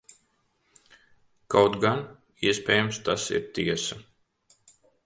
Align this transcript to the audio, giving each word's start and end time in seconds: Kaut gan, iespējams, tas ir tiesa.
Kaut 1.55 1.77
gan, 1.85 2.01
iespējams, 2.51 3.03
tas 3.11 3.31
ir 3.39 3.47
tiesa. 3.59 4.05